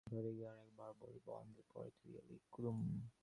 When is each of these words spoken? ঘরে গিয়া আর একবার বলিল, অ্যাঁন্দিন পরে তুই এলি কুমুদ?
ঘরে 0.07 0.31
গিয়া 0.33 0.51
আর 0.51 0.59
একবার 0.59 0.91
বলিল, 0.99 1.27
অ্যাঁন্দিন 1.27 1.65
পরে 1.73 1.89
তুই 1.89 2.11
এলি 2.17 2.37
কুমুদ? 2.51 3.11